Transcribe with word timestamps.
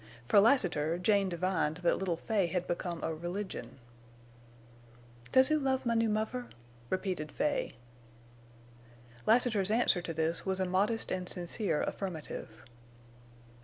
For 0.25 0.39
Lassiter, 0.39 0.97
Jane 0.97 1.29
divined 1.29 1.77
that 1.83 1.99
little 1.99 2.17
Fay 2.17 2.47
had 2.47 2.65
become 2.65 3.03
a 3.03 3.13
religion. 3.13 3.77
"Does 5.31 5.51
oo 5.51 5.59
love 5.59 5.85
my 5.85 5.93
new 5.93 6.09
muvver?" 6.09 6.47
repeated 6.89 7.31
Fay. 7.31 7.75
Lassiter's 9.27 9.69
answer 9.69 10.01
to 10.01 10.11
this 10.11 10.43
was 10.43 10.59
a 10.59 10.65
modest 10.65 11.11
and 11.11 11.29
sincere 11.29 11.83
affirmative. 11.83 12.63